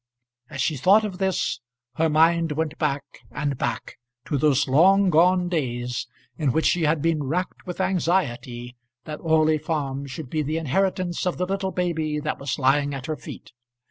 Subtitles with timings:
[0.49, 1.59] As she thought of this
[1.97, 6.07] her mind went back, and back to those long gone days
[6.39, 11.27] in which she had been racked with anxiety that Orley Farm should be the inheritance
[11.27, 13.51] of the little baby that was lying at her feet.